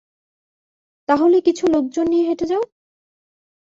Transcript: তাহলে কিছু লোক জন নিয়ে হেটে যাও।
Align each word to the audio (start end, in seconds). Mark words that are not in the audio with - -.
তাহলে 1.09 1.37
কিছু 1.41 1.63
লোক 1.67 1.85
জন 1.95 2.05
নিয়ে 2.07 2.25
হেটে 2.29 2.45
যাও। 2.45 2.63